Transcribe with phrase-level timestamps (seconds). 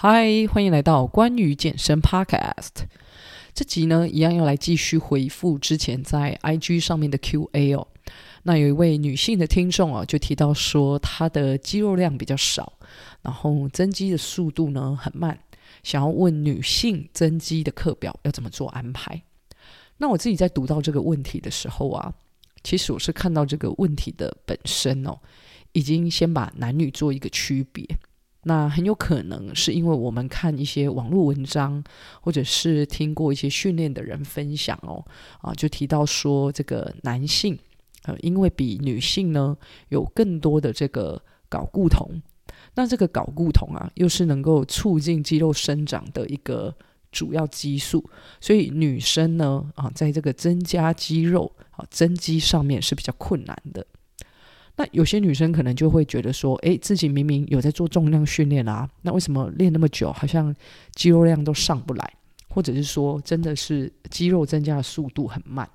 [0.00, 2.84] 嗨，欢迎来到关于健身 Podcast。
[3.52, 7.88] 这集呢，一样要来继续回复之前在 IG 上面的 QA 哦。
[8.44, 12.74] 那有一位女性的听众啊，就提到说她的肌肉量比较少，
[13.22, 15.36] 然后增肌的速度呢很慢，
[15.82, 19.20] 想要问女性增肌的课表要怎么做安排。
[19.96, 22.14] 那我自己在读到这个问题的时候啊，
[22.62, 25.18] 其实我是看到这个问题的本身哦，
[25.72, 27.84] 已经先把男女做一个区别。
[28.48, 31.84] 那很有可能是因为我们看一些网络文章，
[32.22, 35.04] 或者是听过一些训练的人分享哦，
[35.42, 37.58] 啊，就提到说这个男性，
[38.04, 39.54] 呃，因为比女性呢
[39.90, 42.22] 有更多的这个睾固酮，
[42.74, 46.74] 那这个睾固酮啊，又是能够促进肌肉生长的一个
[47.12, 48.02] 主要激素，
[48.40, 53.86] 所以女生呢，啊，在这个增加肌肉啊增肌上面是比较困难的。
[54.78, 60.54] 那有些女生可能就会觉得说，诶，自己明明有在做重量训练啊，那为什么练那么久，好像
[60.94, 62.12] 肌肉量都上不来，
[62.48, 65.68] 或者是说真的是肌肉增加的速度很慢，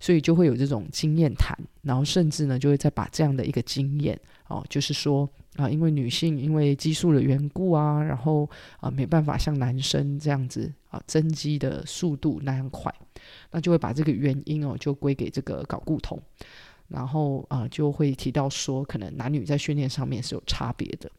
[0.00, 12.92] 所以就会有这种经验谈，然后甚至呢就会再把这样的一个经验哦，就是说啊，因为女性因为激素的缘故啊，然后啊没办法像男生这样子啊增肌的速度那样快，
[13.52, 16.20] 那就会把这个原因哦就归给这个睾固酮。
[16.92, 21.10] 然后啊、就会提到说，可能男女在训练上面是有差别的。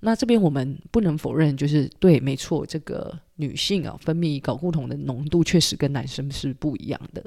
[0.00, 7.24] 那这边我们不能否认，就是对，没错，这个女性啊，分泌睾固酮的浓度确实跟男生是不一样的。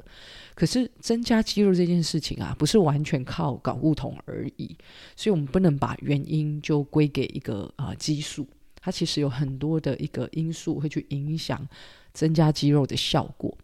[0.54, 4.74] 可是增加肌肉这件事情啊，不是完全靠睾固酮而已，
[5.14, 8.46] 所以我们不能把原因就归给一个啊、激素，
[8.80, 11.68] 它其实有很多的一个因素会去影响
[12.14, 13.54] 增加肌肉的效果。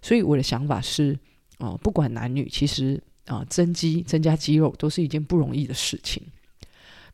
[0.00, 1.18] 所以我的想法是。
[1.64, 6.22] 啊、不管男女，其实啊、增肌、增加肌肉都是一件不容易的事情。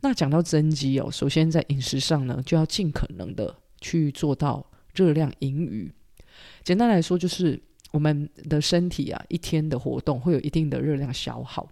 [0.00, 5.92] 那讲到增肌哦，首先在饮食上呢，就要尽可能的去做到热量盈余。
[6.64, 7.60] 简单来说，就是
[7.92, 11.68] 我们的身体啊，一天的活动会有一定的热量消耗。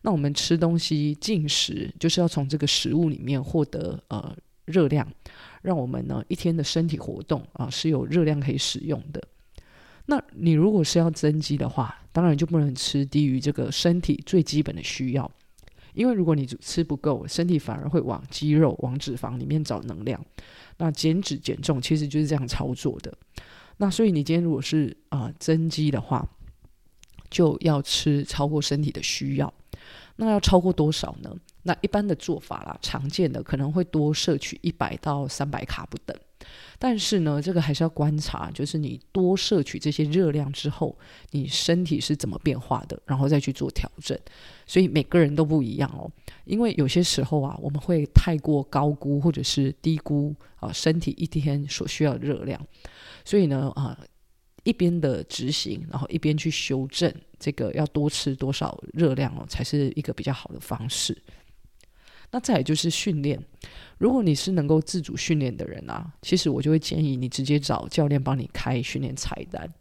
[0.00, 5.06] 那我们吃东西进食，就是要从这个食物里面获得呃热量，
[5.62, 9.22] 让我们呢一天的身体活动啊、是有热量可以使用的。
[10.06, 15.28] 那你如果是要增肌的话，当然就不能吃低于这个身体最基本的需要，
[15.94, 20.24] 因为如果你吃不够，身体反而会往肌肉、往脂肪里面找能量。
[20.78, 23.12] 那减脂减重其实就是这样操作的。
[23.78, 26.24] 那所以你今天如果是啊、增肌的话，
[27.30, 29.52] 就要吃超过身体的需要。
[30.14, 31.36] 那要超过多少呢？
[31.64, 36.16] 那一般的做法啦，常见的可能会多摄取一百到三百卡不等。
[36.78, 40.96] 但是呢，这个还是要观察，就是你多摄取这些热量之后，
[41.30, 44.18] 你身体是怎么变化的，然后再去做调整。
[44.66, 46.10] 所以每个人都不一样哦，
[46.44, 52.60] 因为有些时候啊，我们会太过高估或者是低估啊身体一天所需要的热量。
[53.24, 53.98] 所以呢，啊
[54.62, 61.16] 一边的执行，然后一边去修正这个要多吃多少热量哦，才是一个比较好的方式。
[62.34, 63.40] 那再来就是训练，
[63.96, 69.72] 如果你是能够自主训练的人啊，其实我就会建议你直接找教练帮你开训练菜单。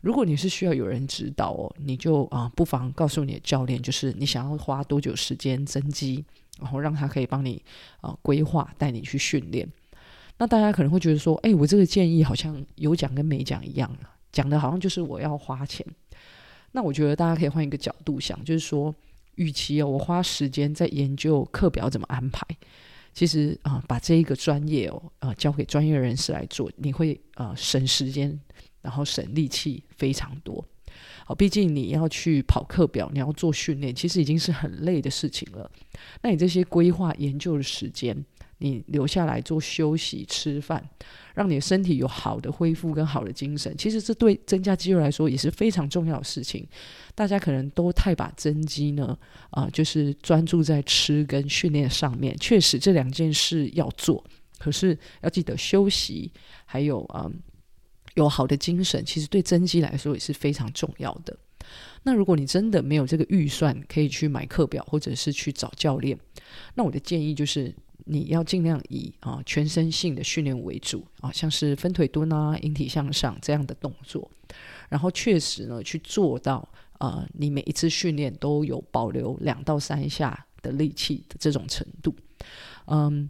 [0.00, 6.24] 如果你是需要有人指导哦，你就啊不妨告诉你的教练，就是你想要花多久时间增肌，
[6.58, 7.62] 然后让他可以帮你
[8.00, 9.70] 啊规划带你去训练。
[10.38, 13.94] 那大家可能会觉得说，哎，我这个建议好像有讲跟没讲一样，
[14.32, 15.84] 讲的好像就是我要花钱。
[16.72, 18.94] 那我觉得大家可以换一个角度想，就是说。
[19.38, 22.46] 与其哦，我花时间在研究课表怎么安排，
[23.14, 28.38] 其实啊、把这一个专业哦，啊、交给专业人士来做，你会啊、呃、省时间，
[28.82, 30.64] 然后省力气非常多。
[31.24, 35.70] 好，毕竟你要去跑课表，你要做训练，其实已经是很累的事情了。
[36.22, 38.24] 那你这些规划研究的时间，
[38.58, 40.82] 你留下来做休息、吃饭，
[41.34, 46.66] 让你的身体有好的恢复跟好的精神，其实这对增加肌肉来说也是非常重要的事情。
[47.14, 49.16] 大家可能都太把增肌呢，
[49.50, 52.36] 啊、就是专注在吃跟训练上面。
[52.38, 54.24] 确实这两件事要做，
[54.58, 56.32] 可是要记得休息，
[56.64, 57.30] 还有啊、
[58.14, 61.36] 有好的精神，其实对增肌来说也是非常重要的。
[62.02, 66.18] 那如果你真的没有这个预算，可以去买课表或者是去找教练，
[66.74, 67.72] 那我的建议就是。
[68.08, 74.30] 你要尽量以啊全身性的训练为主啊，像是分腿蹲啊、引体向上这样的动作，
[74.88, 76.66] 然后确实呢去做到
[76.98, 82.14] 啊，你每一次训练都有保留两到三下的力气的这种程度。
[82.86, 83.28] 嗯，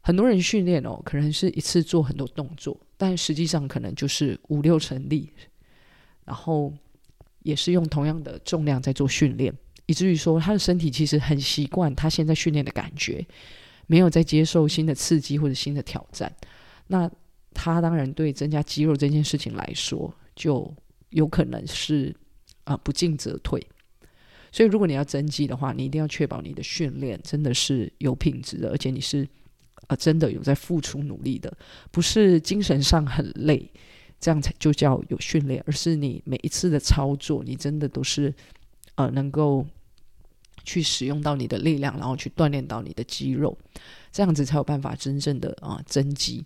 [0.00, 5.28] 很多人训练哦，可能是一次做很多动作，但实际上可能就是五六成力，
[6.24, 6.72] 然后
[7.42, 9.52] 也是用同样的重量在做训练，
[9.86, 13.26] 以至于说他的身体其实很习惯他现在训练的感觉。
[13.86, 16.34] 没有在接受新的刺激或者新的挑战，
[16.86, 17.10] 那
[17.52, 20.74] 他当然对增加肌肉这件事情来说，就
[21.10, 22.14] 有可能是
[22.64, 23.64] 啊、不进则退。
[24.50, 29.28] 所以如果你要增肌的话，你一定要确保你的训练真的是有品质的，而且你是
[29.88, 31.54] 啊、真的有在付出努力的，
[31.90, 33.70] 不是精神上很累，
[34.18, 38.34] 这样才就叫有训练，而是你每一次的操作，你真的都是
[38.94, 39.66] 呃能够。
[40.64, 43.56] 去使用到你的力量，然后去锻炼到你的肌肉，
[44.10, 46.44] 这样子才有办法真正的啊增肌。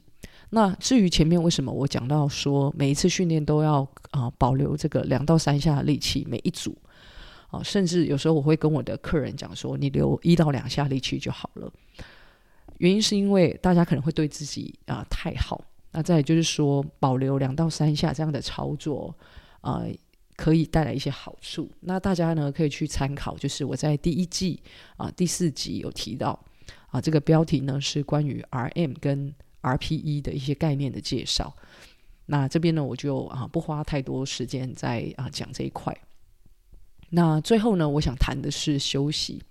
[0.50, 6.76] 那至于前面为什么我讲到说每一次训练都要啊保留这个两到三下的力气，每一组
[7.50, 11.70] 啊，甚至有时候我会跟我的客人讲说，你留一到两下力气就好了。
[12.78, 15.62] 原因是因为大家可能会对自己啊太好，
[15.92, 19.14] 那再就是说保留两到三下这样的操作
[19.60, 19.82] 啊。
[20.38, 21.68] 可以带来一些好处。
[21.80, 24.62] 那大家呢可以去参考，就是我在第一季
[24.96, 26.38] 啊第四集有提到
[26.90, 31.52] 啊，这个标题呢是关于 RM 跟 RPE 的一些概念的介绍。
[32.26, 35.92] 那这边呢我就啊不花太多时间在啊讲这一块。
[37.10, 39.42] 那最后呢，我想谈的是休息。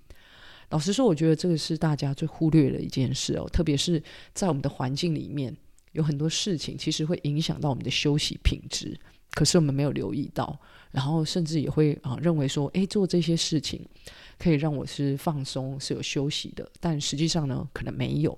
[0.69, 4.01] 老实说，我觉得这个是大家最忽略的一件事哦，特别是
[4.33, 5.53] 在我们的环境里面，
[5.91, 8.97] 有很多事情其实会影响到我们的休息品质。
[9.31, 10.59] 可是我们没有留意到，
[10.91, 13.85] 然后甚至也会啊认为说，诶，做这些事情
[14.39, 18.37] 可以让我是放松、是有休息的，但实际上呢，可能没有。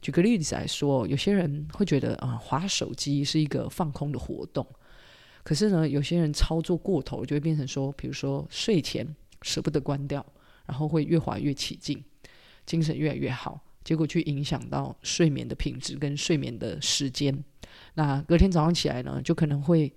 [0.00, 4.64] 举个例子来说，有些人会觉得啊，划手机是一个放空的活动，
[5.42, 9.06] 可是呢，有些人操作过头，就会变成说，比如说睡前
[9.42, 10.24] 舍不得关掉，
[10.66, 12.02] 然后会越滑越起劲，
[12.64, 17.34] 精神越来越好，结果去影响到睡眠的品质跟睡眠的时间。
[17.94, 19.90] 那隔天早上起来呢，就可能会，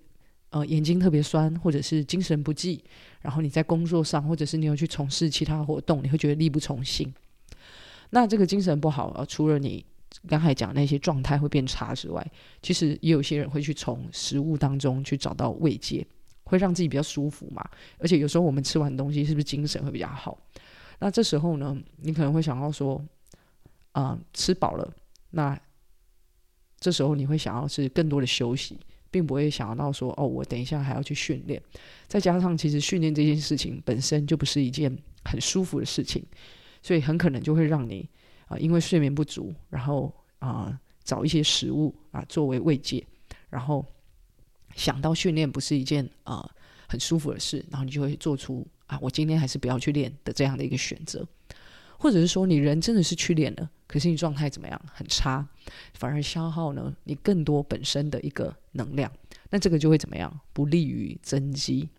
[0.52, 2.82] 呃，眼睛特别酸，或者是精神不济。
[3.22, 7.14] 然后你在工作上，或者是你有去从事其他活动，你会觉得力不从心。
[8.12, 9.84] 那这个精神不好，呃，除了你
[10.26, 12.26] 刚才讲那些状态会变差之外，
[12.62, 16.08] 其实也有些人会去从食物当中去找到慰藉，
[16.46, 17.62] 会让自己比较舒服嘛。
[17.98, 20.40] 而且有时候我们吃完东西，是不是精神会比较好？
[21.00, 23.04] 那这时候呢，你可能会想到说，
[23.92, 24.94] 啊，吃饱了，
[25.30, 25.60] 那。
[26.84, 28.76] 这时候你会想要是更多的休息，
[29.12, 31.62] 并不会想要到说哦，我等一下还要去训练。
[32.08, 34.92] 再加上其实训练这件事情本身就不是一件
[35.24, 36.26] 很舒服的事情，
[36.82, 38.10] 所以很可能就会让你
[38.48, 43.06] 啊、因为睡眠不足，然后啊、找一些食物啊、作为慰藉，
[43.52, 43.86] 然后
[44.76, 46.50] 想到训练不是一件啊、
[46.88, 51.24] 很舒服的事，然后你就会做出啊我今天还是不要去练的这样的一个选择。
[52.00, 54.82] 或者是说，你人真的是去练了，可是你状态怎么样？
[54.94, 55.46] 很差，
[55.94, 59.12] 反而消耗呢你更多本身的一个能量，
[59.50, 60.40] 那这个就会怎么样？
[60.54, 61.90] 不利于增肌。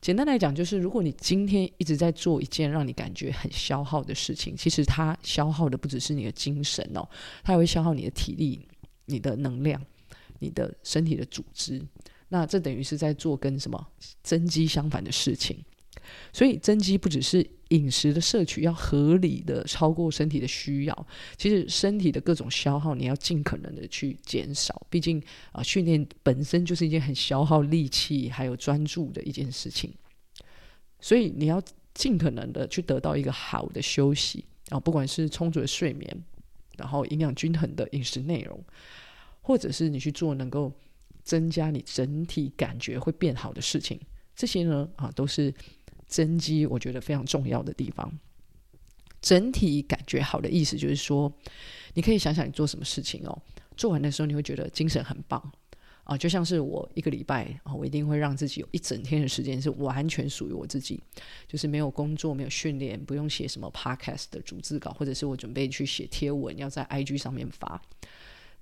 [0.00, 7.08] 简单来讲，就是如果你今天一直在做一件让你感觉很消耗的事情，其实它消耗的不只是你的精神哦，
[7.42, 8.68] 它也会消耗你的体力、
[9.06, 9.82] 你的能量、
[10.38, 11.82] 你的身体的组织。
[12.28, 13.84] 那这等于是在做跟什么
[14.22, 15.58] 增肌相反的事情。
[16.32, 21.06] 所以增肌不只是饮食的摄取要合理的超过身体的需要，
[21.36, 24.86] 其实身体的各种消耗你要尽可能的去减少。
[24.88, 25.20] 毕竟
[25.50, 29.92] 啊，训练本身就是一件很消耗力气还有专注的一件事情，
[31.00, 31.60] 所以你要
[31.92, 36.24] 尽可能的去得到一个好的休息啊，不管是充足的睡眠，
[36.76, 38.62] 然后营养均衡的饮食内容，
[39.40, 40.72] 或者是你去做能够
[41.24, 43.98] 增加你整体感觉会变好的事情，
[44.36, 45.52] 这些呢啊都是。
[46.06, 48.12] 增肌我觉得非常重要的地方，
[49.20, 51.32] 整体感觉好的意思就是说，
[51.94, 53.36] 你可以想想你做什么事情哦，
[53.76, 55.52] 做完的时候你会觉得精神很棒。
[56.04, 61.02] 啊，就像是我一个礼拜啊，我一定会让自己有一整天的时间是完全属于我自己，
[61.48, 67.82] 就是没有工作、没有训练、不用写什么 podcast 的逐字稿，或者是我准备去写贴文要在 IG 上面发，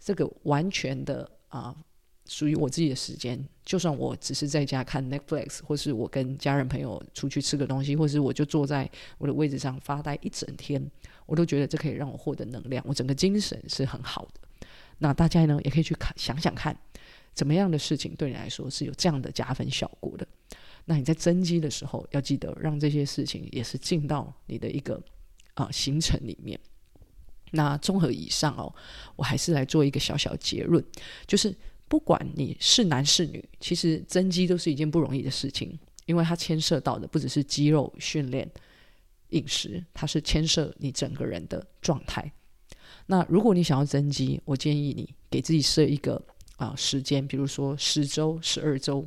[0.01, 1.77] 这个完全的啊。
[2.27, 10.91] 属于我自己的时间，就算我只是在家看 Netflix，或是我跟家人朋友出去吃个东西，或是我就坐在我的位置上发呆一整天，
[11.27, 14.69] 我都觉得这可以让我获得能量，我整个精神是很好的。
[14.99, 16.75] 那大家呢，也可以去看想想看，
[17.35, 20.27] 怎么样的事情对你来说是有这样的加分效果的。
[20.87, 24.99] 那你在增肌的时候，要记得让这些事情也是进到你的一个
[25.53, 26.59] 啊、行程里面。
[27.51, 28.75] 那综合以上哦，
[29.15, 30.83] 我还是来做一个小小结论，
[31.27, 31.55] 就是。
[31.95, 38.51] 不管你是男是女，其实增肌都是一件不容易的事情，因为它牵涉到的不只是肌肉训练、
[39.29, 42.33] 饮食，它是牵涉你整个人的状态。
[43.07, 46.21] 那如果你想要增肌，我建议你给自己设一个
[46.57, 49.07] 啊、时间，比如说十周、十二周。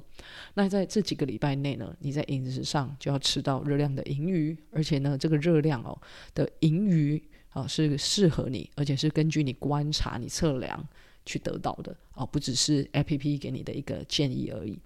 [0.54, 6.02] 那在这几个礼拜内呢，你在饮食上就要吃到热量的盈余，而且呢，这个热量哦
[6.34, 10.88] 的盈余、啊，是适合你，而且是根据你观察、你测量
[11.28, 14.80] 去得到的啊，不只是 APP 给你的一个建议而已。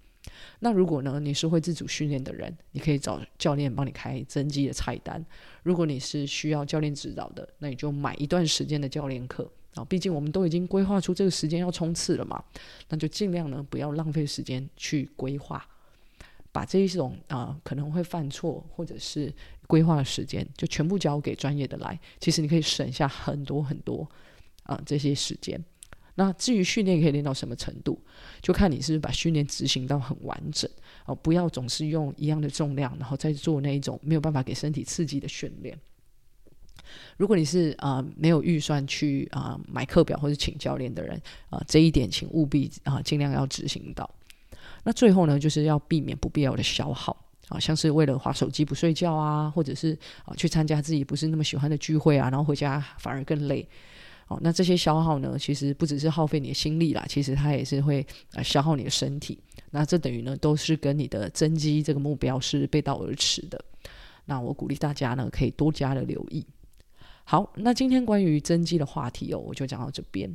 [0.60, 5.24] 那如果呢，你是会自主训练的人，你可以找教练帮你开增肌的菜单。
[5.62, 9.84] 如果你是需要教练指导的，那你就买一段时间的教练课啊。
[9.84, 12.42] 毕竟我们都已经规划出这个时间要冲刺了嘛，
[12.88, 15.66] 那就尽量呢不要浪费时间去规划，
[16.52, 19.32] 把这一种啊、可能会犯错或者是
[19.66, 21.98] 规划的时间，就全部交给专业的来。
[22.20, 24.08] 其实你可以省下很多很多
[24.62, 25.62] 啊、这些时间。
[26.14, 27.98] 那至于训练可以练到什么程度，
[28.42, 30.70] 就看你是不是把训练执行到很完整
[31.06, 35.78] 哦，不要总是用一样的重量，然后再做那一种没有办法给身体刺激的训练。
[37.16, 44.08] 如果你是啊、没有预算去啊、买课表或者请教练的人啊、这一点请务必啊、尽量要执行到。
[44.84, 47.16] 那最后呢，就是要避免不必要的消耗
[47.48, 53.66] 啊、像是为了滑手机不睡觉啊，或者是啊、去参加自己不是那么喜欢的聚会啊，然后回家反而更累。
[54.40, 59.38] 那这些消耗呢，其实不只是耗费你的心力啦，其实它也是会呃消耗你的身体。
[59.70, 63.62] 那这等于呢，都是跟你的增肌这个目标是背道而驰的。
[64.24, 66.46] 那我鼓励大家呢，可以多加的留意。
[67.24, 70.34] 好，那今天关于增肌的话题哦，我就讲到这边。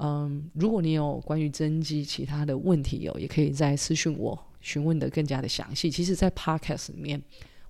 [0.00, 5.90] 嗯，如果你有关于增肌其他的问题哦，也可以再私讯我询问的更加的详细。
[5.90, 7.22] 其实，在 Podcast 里面，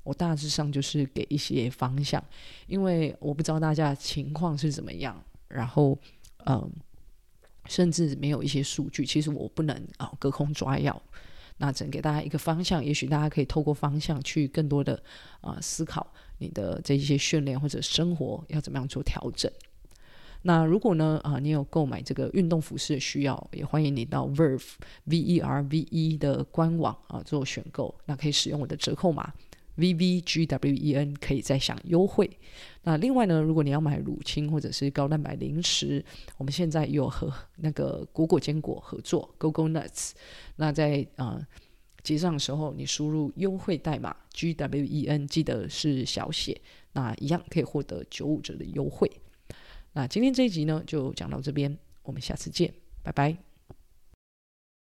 [0.03, 2.23] 我大致上就是给一些方向，
[2.67, 5.23] 因为我不知道大家情况是怎么样。
[5.55, 5.97] 然后，
[6.47, 6.71] 嗯，
[7.67, 11.01] 甚至没有一些数据，其实我不能啊、隔空抓药。
[11.59, 15.01] 那只能给大家一个方向，也许大家可以透过方向去更多的
[15.41, 19.49] 啊、思考你的这一些训练或者生活要怎么样做调整。
[20.43, 29.33] 那如果呢啊、你有购买这个运动服饰的需要，也欢迎你到 Verve V E R V E 的官网啊做选购，那可以使用我的折扣码。
[29.77, 32.31] V V G W E N 可以再享优惠。
[32.83, 36.05] 那另外呢，如果你要买乳清或者是高蛋白零食，
[36.37, 40.13] 我们现在有和那个果果坚果合作 GoGo Nuts。
[40.57, 41.41] 那在啊、
[42.03, 46.61] 结账的时候，你输入优惠代码 G W E N，记得是小写，
[46.93, 49.11] 那一样可以获得九五折的优惠。
[49.93, 53.44] 那今天这一集呢，就讲到这边，我们下次见，拜拜。